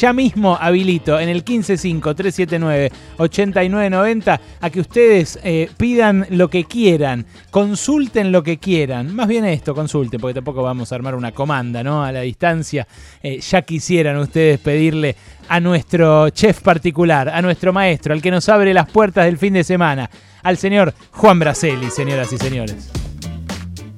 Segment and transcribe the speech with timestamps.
[0.00, 8.30] ya mismo habilito en el 155-379-8990 a que ustedes eh, pidan lo que quieran, consulten
[8.32, 9.14] lo que quieran.
[9.14, 12.04] Más bien esto, consulten, porque tampoco vamos a armar una comanda, ¿no?
[12.04, 12.86] A la distancia.
[13.22, 15.16] Eh, ya quisieran ustedes pedirle
[15.48, 19.54] a nuestro chef particular, a nuestro maestro, al que nos abre las puertas del fin
[19.54, 20.10] de semana,
[20.42, 23.05] al señor Juan Braceli, señoras y señores.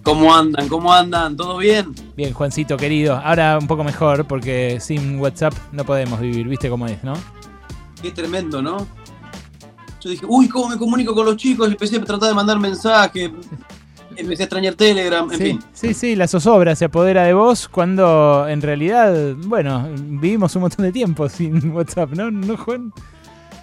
[0.09, 0.69] ¿Cómo andan?
[0.71, 1.37] ¿Cómo andan?
[1.37, 1.95] ¿Todo bien?
[2.17, 3.17] Bien, Juancito querido.
[3.17, 7.13] Ahora un poco mejor porque sin WhatsApp no podemos vivir, ¿viste cómo es, no?
[8.01, 8.87] Qué tremendo, ¿no?
[10.01, 11.69] Yo dije, uy, ¿cómo me comunico con los chicos?
[11.69, 13.31] Empecé a tratar de mandar mensajes,
[14.17, 15.65] empecé a extrañar Telegram, en sí, fin.
[15.75, 20.87] Sí, sí, la zozobra se apodera de vos cuando en realidad, bueno, vivimos un montón
[20.87, 22.31] de tiempo sin WhatsApp, ¿no?
[22.31, 22.95] ¿No, Juan?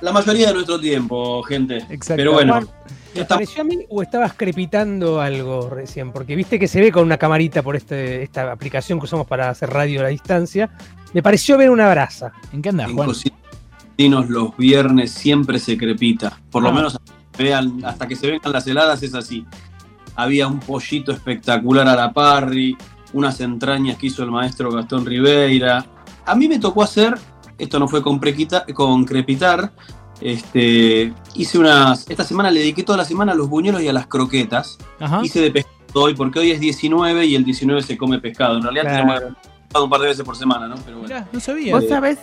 [0.02, 1.78] La mayoría de nuestro tiempo, gente.
[1.90, 2.16] Exacto.
[2.18, 2.54] Pero bueno.
[2.54, 2.68] Juan,
[3.14, 6.12] ¿Te pareció a mí o estabas crepitando algo recién?
[6.12, 9.50] Porque viste que se ve con una camarita por este, esta aplicación que usamos para
[9.50, 10.70] hacer radio a la distancia.
[11.14, 12.34] Me pareció ver una brasa.
[12.52, 13.08] ¿En qué andas, En Juan?
[13.08, 16.38] Cocinos los viernes siempre se crepita.
[16.52, 16.74] Por lo Ah.
[16.74, 16.98] menos
[17.38, 19.46] vean, hasta que se vengan las heladas es así.
[20.18, 22.76] Había un pollito espectacular a la parry,
[23.14, 25.86] unas entrañas que hizo el maestro Gastón Ribeira.
[26.26, 27.16] A mí me tocó hacer,
[27.58, 29.72] esto no fue con, prequita- con crepitar,
[30.22, 33.94] este, hice unas, esta semana le dediqué toda la semana a los buñuelos y a
[33.94, 34.78] las croquetas.
[35.00, 35.22] Ajá.
[35.24, 38.58] Hice de pescado hoy porque hoy es 19 y el 19 se come pescado.
[38.58, 38.98] En realidad Claro.
[39.20, 40.76] tenemos pescado un par de veces por semana, ¿no?
[40.86, 41.14] Pero bueno.
[41.14, 41.76] Mirá, no sabía.
[41.76, 42.20] Vos sabés,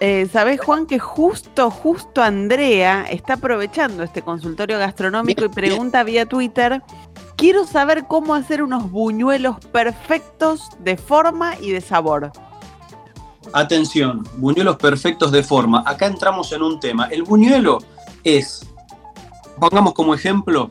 [0.00, 6.26] eh, sabés, Juan, que justo, justo Andrea está aprovechando este consultorio gastronómico y pregunta vía
[6.26, 6.82] Twitter.
[7.36, 12.30] Quiero saber cómo hacer unos buñuelos perfectos de forma y de sabor.
[13.52, 15.82] Atención, buñuelos perfectos de forma.
[15.86, 17.06] Acá entramos en un tema.
[17.06, 17.78] El buñuelo
[18.22, 18.66] es,
[19.60, 20.70] pongamos como ejemplo,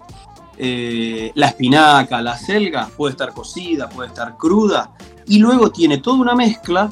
[0.58, 4.92] eh, la espinaca, la selga, puede estar cocida, puede estar cruda,
[5.26, 6.90] y luego tiene toda una mezcla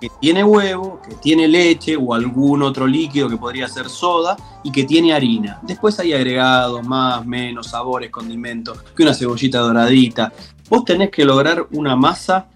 [0.00, 4.72] que tiene huevo, que tiene leche o algún otro líquido que podría ser soda y
[4.72, 5.60] que tiene harina.
[5.62, 10.32] Después hay agregados, más, menos, sabores, condimentos, que una cebollita doradita.
[10.68, 12.46] Vos tenés que lograr una masa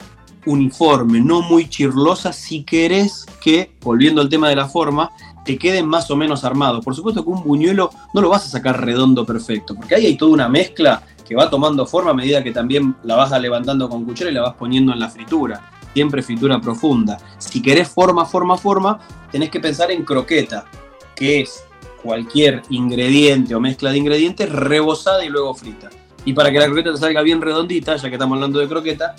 [0.47, 5.11] uniforme, no muy chirlosa, si querés que, volviendo al tema de la forma,
[5.45, 6.85] te queden más o menos armados.
[6.85, 10.17] Por supuesto que un buñuelo no lo vas a sacar redondo perfecto, porque ahí hay
[10.17, 14.05] toda una mezcla que va tomando forma a medida que también la vas levantando con
[14.05, 15.71] cuchara y la vas poniendo en la fritura.
[15.93, 17.19] Siempre fritura profunda.
[17.39, 18.99] Si querés forma, forma, forma,
[19.33, 20.67] tenés que pensar en croqueta,
[21.15, 21.65] que es
[22.03, 25.91] cualquier ingrediente o mezcla de ingredientes rebozada y luego frita.
[26.25, 29.17] Y para que la croqueta te salga bien redondita, ya que estamos hablando de croqueta,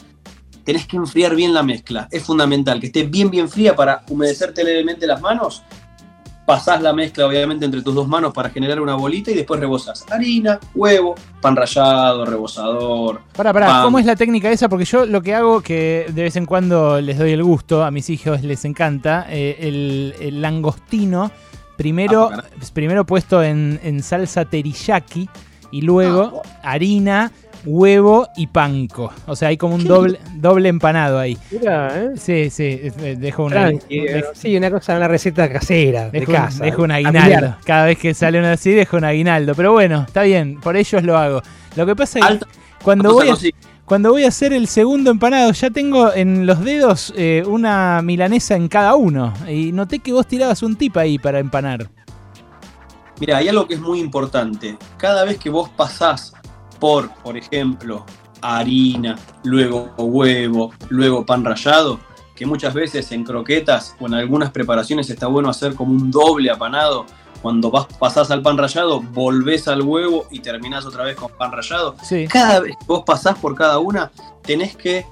[0.68, 2.10] tenés que enfriar bien la mezcla.
[2.12, 5.64] Es fundamental que esté bien, bien fría para humedecerte levemente las manos.
[6.46, 10.06] Pasás la mezcla, obviamente, entre tus dos manos para generar una bolita y después rebozás
[10.12, 13.22] harina, huevo, pan rallado, rebozador.
[13.34, 13.82] Pará, pará.
[13.84, 14.68] ¿cómo es la técnica esa?
[14.68, 17.92] Porque yo lo que hago, que de vez en cuando les doy el gusto, a
[17.92, 21.32] mis hijos les encanta, eh, el, el langostino,
[21.78, 25.30] primero, Ah, primero puesto en, en salsa teriyaki
[25.72, 27.32] y luego Ah, harina,
[27.66, 29.12] huevo y panko.
[29.26, 31.38] O sea, hay como un doble, doble empanado ahí.
[31.52, 32.10] Mira, ¿eh?
[32.16, 36.20] Sí, sí, eh, dejo una, Tranqui, dejo- eh, sí, una cosa, una receta casera, de
[36.20, 36.64] Dejo, un- casa.
[36.64, 37.56] dejo un aguinaldo.
[37.66, 39.56] Cada vez que sale uno así, dejo un aguinaldo.
[39.56, 41.42] Pero bueno, está bien, por ellos lo hago.
[41.76, 42.46] Lo que pasa es que
[42.84, 43.36] cuando voy, a,
[43.86, 48.56] cuando voy a hacer el segundo empanado, ya tengo en los dedos eh, una milanesa
[48.56, 49.34] en cada uno.
[49.50, 51.88] Y noté que vos tirabas un tip ahí para empanar.
[53.20, 54.78] Mira, hay algo que es muy importante.
[54.98, 56.34] Cada vez que vos pasás
[56.80, 58.06] por, por ejemplo,
[58.42, 62.00] harina, luego huevo, luego pan rallado,
[62.36, 66.52] que muchas veces en croquetas o en algunas preparaciones está bueno hacer como un doble
[66.52, 67.06] apanado.
[67.42, 71.52] Cuando vas, pasás al pan rallado, volvés al huevo y terminás otra vez con pan
[71.52, 71.96] rallado.
[72.04, 72.28] Sí.
[72.28, 74.12] Cada vez que vos pasás por cada una,
[74.42, 75.06] tenés que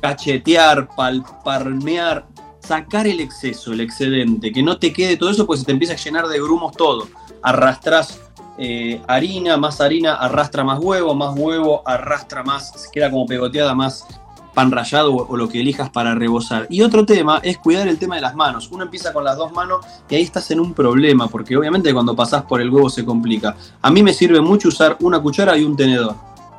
[0.00, 2.26] cachetear, palparmear,
[2.60, 5.94] sacar el exceso, el excedente, que no te quede todo eso, pues se te empieza
[5.94, 7.08] a llenar de grumos todo.
[7.42, 8.20] Arrastrás
[8.60, 13.74] eh, harina, más harina, arrastra más huevo, más huevo, arrastra más, se queda como pegoteada
[13.74, 14.06] más
[14.54, 16.66] pan rallado o, o lo que elijas para rebozar.
[16.70, 18.68] Y otro tema es cuidar el tema de las manos.
[18.72, 22.14] Uno empieza con las dos manos y ahí estás en un problema, porque obviamente cuando
[22.14, 23.56] pasás por el huevo se complica.
[23.80, 26.14] A mí me sirve mucho usar una cuchara y un tenedor.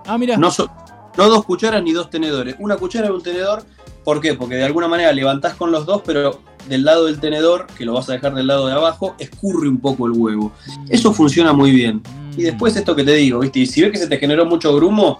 [0.07, 0.37] Ah, mira.
[0.37, 0.69] No, so-
[1.17, 2.55] no dos cucharas ni dos tenedores.
[2.59, 3.63] Una cuchara y un tenedor.
[4.05, 4.33] ¿Por qué?
[4.33, 7.93] Porque de alguna manera levantás con los dos, pero del lado del tenedor, que lo
[7.93, 10.51] vas a dejar del lado de abajo, escurre un poco el huevo.
[10.89, 12.01] Eso funciona muy bien.
[12.37, 13.59] Y después esto que te digo, ¿viste?
[13.59, 15.19] Y si ves que se te generó mucho grumo,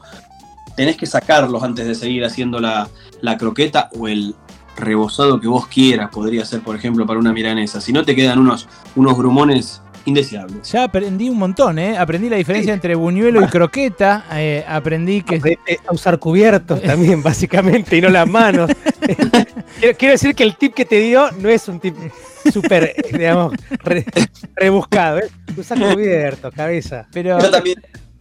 [0.76, 2.88] tenés que sacarlos antes de seguir haciendo la,
[3.22, 4.36] la croqueta o el
[4.78, 6.10] rebozado que vos quieras.
[6.12, 7.82] Podría ser, por ejemplo, para una milanesa.
[7.82, 10.58] Si no te quedan unos, unos grumones indeseable.
[10.64, 11.98] Ya aprendí un montón, ¿eh?
[11.98, 14.26] Aprendí la diferencia entre buñuelo y croqueta.
[14.34, 15.58] eh, aprendí que.
[15.88, 18.72] A usar cubiertos también, básicamente, y no las manos.
[19.80, 21.96] quiero, quiero decir que el tip que te dio no es un tip
[22.52, 23.54] súper, eh, digamos,
[23.84, 24.06] re-
[24.56, 25.20] rebuscado.
[25.20, 25.30] ¿eh?
[25.58, 27.08] Usar cubiertos, cabeza.
[27.12, 27.40] Pero.
[27.40, 27.76] Yo también,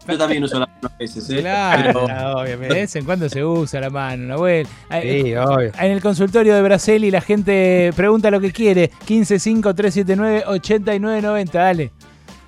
[0.08, 1.40] yo también uso la mano a veces, ¿eh?
[1.40, 2.74] Claro, Pero- de obviamente.
[2.74, 4.66] vez en cuando se usa la mano, Nahuel.
[4.90, 5.70] Eh, Sí, obvio.
[5.78, 8.90] En el consultorio de Braceli la gente pregunta lo que quiere.
[9.06, 11.90] 1553798990, dale.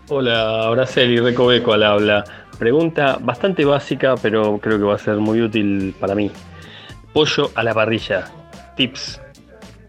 [0.08, 2.24] Hola, Braceli Recoveco al habla.
[2.58, 6.30] Pregunta bastante básica, pero creo que va a ser muy útil para mí.
[7.12, 8.24] Pollo a la parrilla.
[8.76, 9.20] Tips.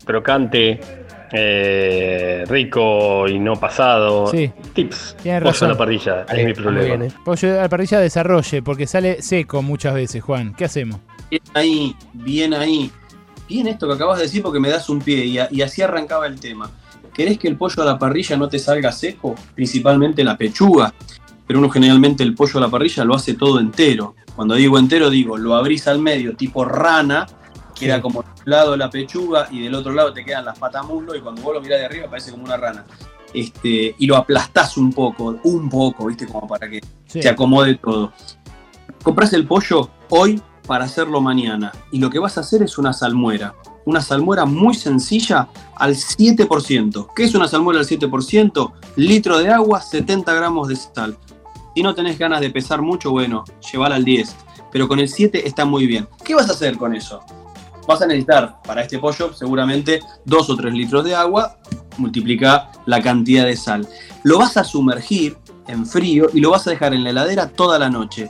[0.05, 0.79] Crocante,
[1.33, 4.27] eh, rico y no pasado.
[4.27, 4.51] Sí.
[4.73, 5.17] Tips.
[5.21, 5.69] Tiene Pollo razón.
[5.69, 6.85] a la parrilla, es Vale, mi problema.
[6.85, 7.13] bien, ¿eh?
[7.25, 10.53] Pollo a la parrilla desarrolle, porque sale seco muchas veces, Juan.
[10.53, 10.99] ¿Qué hacemos?
[11.29, 12.91] Bien ahí, bien ahí.
[13.49, 15.81] Bien esto que acabas de decir porque me das un pie y, a- y así
[15.81, 16.69] arrancaba el tema.
[17.13, 19.35] ¿Querés que el pollo a la parrilla no te salga seco?
[19.53, 20.93] Principalmente la pechuga.
[21.45, 24.15] Pero uno generalmente el pollo a la parrilla lo hace todo entero.
[24.35, 27.27] Cuando digo entero digo, lo abrís al medio tipo rana,
[27.83, 28.01] queda Sí.
[28.01, 31.21] como de un lado la pechuga y del otro lado te quedan las patamuslos y
[31.21, 32.85] cuando vos lo mirás de arriba parece como una rana.
[33.33, 36.27] Este, y lo aplastás un poco, un poco, ¿viste?
[36.27, 37.21] Como para que Sí.
[37.21, 38.11] se acomode todo.
[39.01, 41.71] Compras el pollo hoy para hacerlo mañana.
[41.91, 43.53] Y lo que vas a hacer es una salmuera.
[43.85, 47.09] Una salmuera muy sencilla al 7%.
[47.15, 48.71] ¿Qué es una salmuera al 7%?
[48.95, 51.17] Litro de agua, 70 gramos de sal.
[51.75, 54.35] Si no tenés ganas de pesar mucho, bueno, llévala al 10.
[54.71, 56.07] Pero con el 7 está muy bien.
[56.23, 57.21] ¿Qué vas a hacer con eso?
[57.87, 61.57] Vas a necesitar para este pollo seguramente 2 o 3 litros de agua,
[61.97, 63.87] multiplica la cantidad de sal.
[64.23, 65.37] Lo vas a sumergir
[65.67, 68.29] en frío y lo vas a dejar en la heladera toda la noche.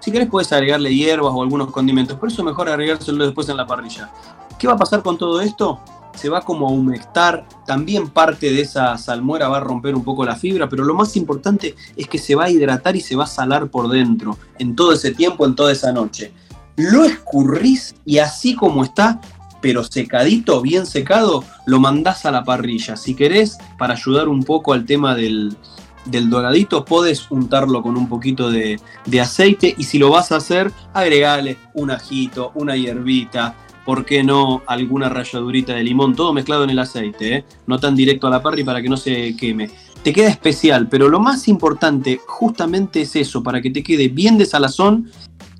[0.00, 3.56] Si querés puedes agregarle hierbas o algunos condimentos, por eso es mejor agregárselo después en
[3.56, 4.10] la parrilla.
[4.58, 5.80] ¿Qué va a pasar con todo esto?
[6.14, 10.24] Se va como a humectar, también parte de esa salmuera va a romper un poco
[10.24, 13.24] la fibra, pero lo más importante es que se va a hidratar y se va
[13.24, 16.32] a salar por dentro, en todo ese tiempo, en toda esa noche.
[16.76, 19.20] Lo escurrís y así como está,
[19.60, 22.96] pero secadito, bien secado, lo mandás a la parrilla.
[22.96, 25.56] Si querés, para ayudar un poco al tema del,
[26.04, 30.36] del doradito, podés untarlo con un poquito de, de aceite y si lo vas a
[30.36, 33.56] hacer, agregale un ajito, una hierbita,
[33.86, 36.14] ¿por qué no alguna ralladurita de limón?
[36.14, 37.44] Todo mezclado en el aceite, ¿eh?
[37.66, 39.70] no tan directo a la parrilla para que no se queme.
[40.02, 44.38] Te queda especial, pero lo más importante justamente es eso, para que te quede bien
[44.38, 45.10] de salazón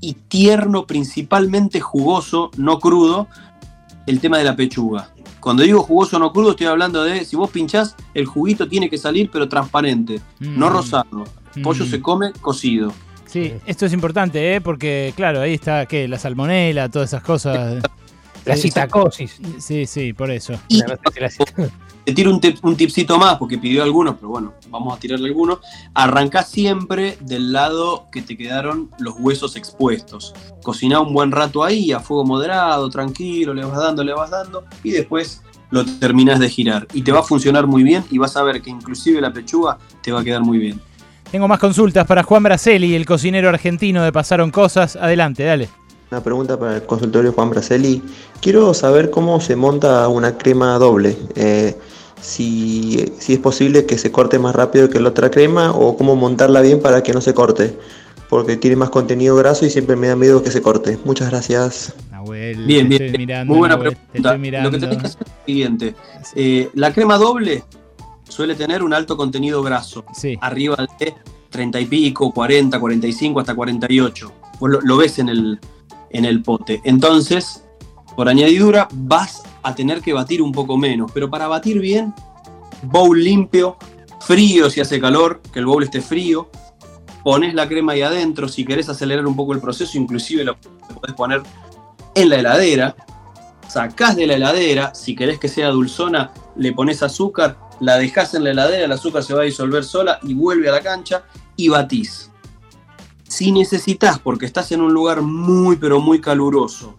[0.00, 3.28] y tierno, principalmente jugoso, no crudo,
[4.06, 5.10] el tema de la pechuga.
[5.40, 8.98] Cuando digo jugoso no crudo, estoy hablando de si vos pinchás, el juguito tiene que
[8.98, 10.72] salir, pero transparente, no Mm.
[10.72, 11.24] rosado.
[11.62, 11.88] Pollo Mm.
[11.88, 12.92] se come cocido.
[13.26, 14.60] Sí, esto es importante, ¿eh?
[14.60, 16.06] Porque, claro, ahí está, ¿qué?
[16.06, 17.82] La salmonela, todas esas cosas.
[18.46, 19.40] La citacosis.
[19.58, 20.54] Sí, sí, por eso.
[20.68, 20.82] Y
[22.04, 25.28] te tiro un, tip- un tipcito más, porque pidió algunos, pero bueno, vamos a tirarle
[25.28, 25.58] algunos.
[25.92, 30.32] Arrancá siempre del lado que te quedaron los huesos expuestos.
[30.62, 34.64] Cociná un buen rato ahí, a fuego moderado, tranquilo, le vas dando, le vas dando,
[34.84, 36.86] y después lo terminás de girar.
[36.92, 39.76] Y te va a funcionar muy bien, y vas a ver que inclusive la pechuga
[40.00, 40.80] te va a quedar muy bien.
[41.32, 44.94] Tengo más consultas para Juan Braceli, el cocinero argentino de Pasaron Cosas.
[44.94, 45.68] Adelante, dale.
[46.10, 48.00] Una pregunta para el consultorio Juan Braceli.
[48.40, 51.16] Quiero saber cómo se monta una crema doble.
[51.34, 51.76] Eh,
[52.20, 56.14] si, si es posible que se corte más rápido que la otra crema o cómo
[56.14, 57.76] montarla bien para que no se corte.
[58.28, 60.96] Porque tiene más contenido graso y siempre me da miedo que se corte.
[61.04, 61.92] Muchas gracias.
[62.12, 63.52] Nahuel, Bien, bien, estoy mirando.
[63.52, 64.62] Muy buena Nahuel, pregunta.
[64.62, 65.94] Lo que tenés que hacer es lo siguiente.
[66.36, 67.64] Eh, la crema doble
[68.28, 70.04] suele tener un alto contenido graso.
[70.14, 71.14] Sí, arriba de
[71.50, 74.32] 30 y pico, 40, 45, hasta 48.
[74.60, 75.60] Vos lo, lo ves en el,
[76.10, 76.80] en el pote.
[76.84, 77.64] Entonces,
[78.16, 81.10] por añadidura, vas a tener que batir un poco menos.
[81.12, 82.14] Pero para batir bien,
[82.82, 83.76] bowl limpio,
[84.20, 86.48] frío si hace calor, que el bowl esté frío.
[87.22, 88.48] Pones la crema ahí adentro.
[88.48, 91.42] Si querés acelerar un poco el proceso, inclusive lo podés poner
[92.14, 92.96] en la heladera.
[93.68, 98.44] Sacás de la heladera, si querés que sea dulzona, le pones azúcar, la dejás en
[98.44, 101.24] la heladera, el azúcar se va a disolver sola y vuelve a la cancha
[101.56, 102.30] y batís.
[103.36, 106.94] Si necesitas, porque estás en un lugar muy pero muy caluroso,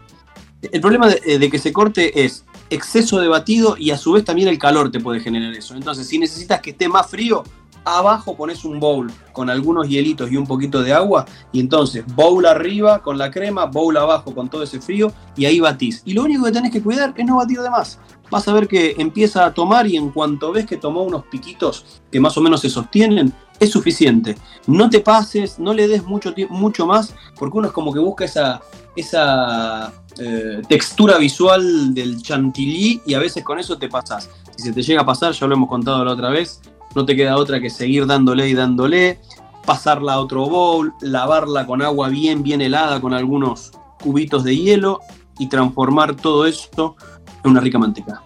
[0.62, 4.12] el problema de, eh, de que se corte es exceso de batido y a su
[4.12, 5.74] vez también el calor te puede generar eso.
[5.74, 7.44] Entonces, si necesitas que esté más frío,
[7.88, 12.46] abajo pones un bowl con algunos hielitos y un poquito de agua y entonces bowl
[12.46, 16.02] arriba con la crema, bowl abajo con todo ese frío y ahí batís.
[16.06, 18.00] Y lo único que tenés que cuidar es no batir de más.
[18.30, 22.02] Vas a ver que empieza a tomar y en cuanto ves que tomó unos piquitos
[22.12, 24.36] que más o menos se sostienen, es suficiente.
[24.68, 28.26] No te pases, no le des mucho, mucho más, porque uno es como que busca
[28.26, 28.62] esa,
[28.96, 34.30] esa eh, textura visual del chantilly y a veces con eso te pasas.
[34.56, 36.60] Si se te llega a pasar, ya lo hemos contado la otra vez,
[36.96, 39.20] no te queda otra que seguir dándole y dándole,
[39.66, 45.02] pasarla a otro bowl, lavarla con agua bien, bien helada con algunos cubitos de hielo
[45.40, 46.96] y transformar todo esto
[47.44, 48.22] en una rica manteca.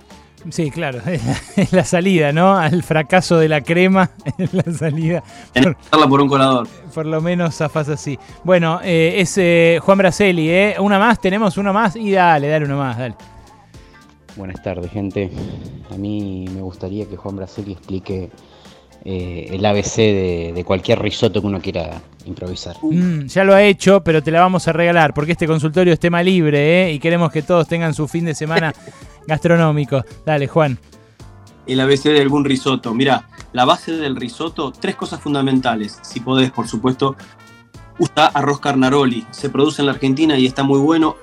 [0.49, 1.23] Sí, claro, es
[1.57, 2.55] la, es la salida, ¿no?
[2.55, 5.23] Al fracaso de la crema, es la salida.
[5.53, 6.67] Por, Pasarla por un colador.
[6.93, 8.17] por lo menos zafás así.
[8.43, 10.75] Bueno, eh, es eh, Juan Braceli, ¿eh?
[10.79, 13.15] Una más, tenemos una más y dale, dale una más, dale.
[14.35, 15.29] Buenas tardes, gente.
[15.91, 18.29] A mí me gustaría que Juan Braseli explique
[19.03, 22.75] eh, el ABC de, de cualquier risotto que uno quiera improvisar.
[22.81, 25.99] Mm, ya lo ha hecho, pero te la vamos a regalar porque este consultorio es
[25.99, 26.93] tema libre, ¿eh?
[26.93, 28.73] Y queremos que todos tengan su fin de semana
[29.27, 30.03] gastronómico.
[30.25, 30.77] Dale, Juan.
[31.67, 32.93] el ABC de algún risotto.
[32.93, 35.99] Mira, la base del risotto, tres cosas fundamentales.
[36.03, 37.15] Si podés, por supuesto,
[37.99, 39.25] usa arroz carnaroli.
[39.31, 41.15] Se produce en la Argentina y está muy bueno.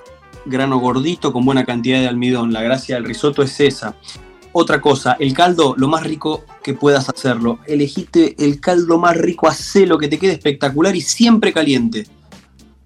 [0.48, 2.52] Grano gordito con buena cantidad de almidón.
[2.52, 3.96] La gracia del risotto es esa.
[4.52, 7.58] Otra cosa, el caldo, lo más rico que puedas hacerlo.
[7.66, 12.06] Elegiste el caldo más rico, hacelo que te quede espectacular y siempre caliente.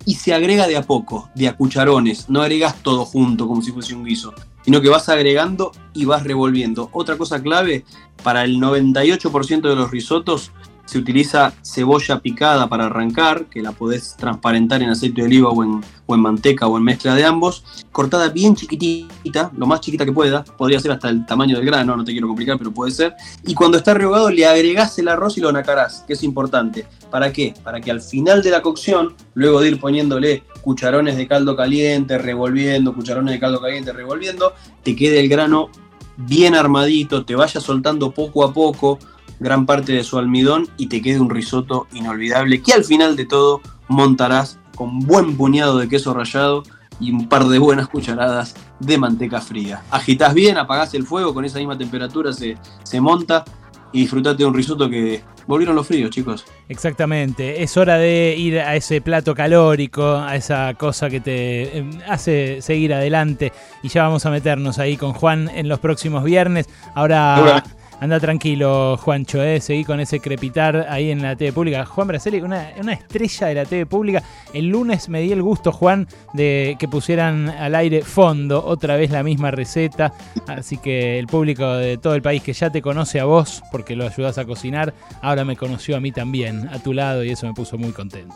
[0.04, 2.28] Y se agrega de a poco, de a cucharones.
[2.28, 6.24] No agregas todo junto como si fuese un guiso sino que vas agregando y vas
[6.24, 6.88] revolviendo.
[6.92, 7.84] Otra cosa clave,
[8.22, 10.52] para el 98% de los risotos
[10.84, 15.62] se utiliza cebolla picada para arrancar, que la podés transparentar en aceite de oliva o
[15.62, 15.82] en,
[16.20, 20.78] manteca o en mezcla de ambos, cortada bien chiquitita, lo más chiquita que pueda, podría
[20.78, 23.14] ser hasta el tamaño del grano, no te quiero complicar, pero puede ser,
[23.46, 26.86] y cuando está rehogado le agregás el arroz y lo nacarás, que es importante.
[27.10, 27.54] ¿Para qué?
[27.64, 32.18] Para que al final de la cocción, luego de ir poniéndole cucharones de caldo caliente,
[32.18, 35.70] revolviendo, cucharones de caldo caliente, revolviendo, te quede el grano
[36.16, 38.98] bien armadito, te vaya soltando poco a poco
[39.42, 43.26] gran parte de su almidón y te quede un risotto inolvidable que al final de
[43.26, 46.62] todo montarás con buen puñado de queso rallado
[47.00, 49.82] y un par de buenas cucharadas de manteca fría.
[49.90, 53.44] Agitás bien, apagás el fuego, con esa misma temperatura se, se monta
[53.92, 56.44] y disfrutate de un risotto que volvieron los fríos, chicos.
[56.68, 61.90] Exactamente, es hora de ir a ese plato calórico, a esa cosa que te eh,
[62.08, 66.68] hace seguir adelante y ya vamos a meternos ahí con Juan en los próximos viernes.
[66.94, 67.62] Ahora.
[68.02, 71.86] Anda tranquilo, Juancho, eh, seguí con ese crepitar ahí en la TV pública.
[71.86, 74.24] Juan Braceli, una, una estrella de la TV pública.
[74.52, 79.12] El lunes me di el gusto, Juan, de que pusieran al aire fondo otra vez
[79.12, 80.12] la misma receta.
[80.48, 83.94] Así que el público de todo el país que ya te conoce a vos, porque
[83.94, 87.46] lo ayudás a cocinar, ahora me conoció a mí también, a tu lado, y eso
[87.46, 88.34] me puso muy contento.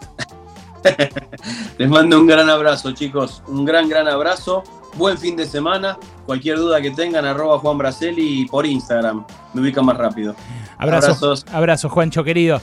[1.79, 3.43] Les mando un gran abrazo, chicos.
[3.47, 4.63] Un gran, gran abrazo.
[4.95, 5.99] Buen fin de semana.
[6.25, 9.25] Cualquier duda que tengan, arroba Juan Braceli por Instagram.
[9.53, 10.35] Me ubican más rápido.
[10.79, 11.47] Abrazos, Abrazos.
[11.53, 12.61] abrazos, Juancho querido.